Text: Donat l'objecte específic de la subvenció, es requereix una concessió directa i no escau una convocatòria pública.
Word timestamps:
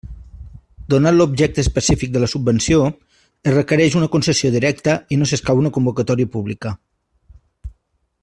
Donat 0.93 1.15
l'objecte 1.17 1.61
específic 1.63 2.13
de 2.15 2.21
la 2.23 2.29
subvenció, 2.33 2.79
es 3.51 3.55
requereix 3.57 3.99
una 4.01 4.09
concessió 4.15 4.53
directa 4.57 4.97
i 5.17 5.21
no 5.21 5.29
escau 5.39 5.63
una 5.65 5.75
convocatòria 5.79 6.33
pública. 6.39 6.75